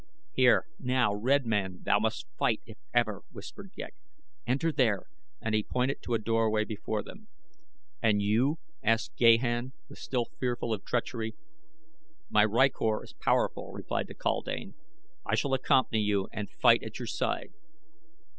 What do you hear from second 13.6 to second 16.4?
replied the kaldane. "I shall accompany you